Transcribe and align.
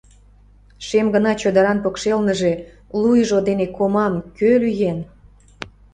Шем 0.87 1.07
гына 1.15 1.31
чодыран 1.41 1.77
покшелныже 1.83 2.53
Луйжо 3.01 3.39
дене 3.47 3.65
комам 3.77 4.13
кӧ 4.37 4.51
лӱен? 4.61 4.99